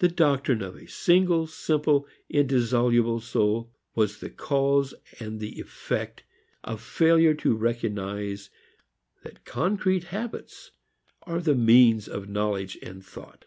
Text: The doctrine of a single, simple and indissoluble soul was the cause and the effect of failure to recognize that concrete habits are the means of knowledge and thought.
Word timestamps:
The 0.00 0.08
doctrine 0.10 0.60
of 0.60 0.76
a 0.76 0.86
single, 0.86 1.46
simple 1.46 2.06
and 2.28 2.36
indissoluble 2.40 3.20
soul 3.20 3.72
was 3.94 4.18
the 4.20 4.28
cause 4.28 4.92
and 5.18 5.40
the 5.40 5.58
effect 5.58 6.22
of 6.62 6.82
failure 6.82 7.32
to 7.36 7.56
recognize 7.56 8.50
that 9.22 9.46
concrete 9.46 10.04
habits 10.12 10.70
are 11.22 11.40
the 11.40 11.54
means 11.54 12.08
of 12.08 12.28
knowledge 12.28 12.76
and 12.82 13.02
thought. 13.02 13.46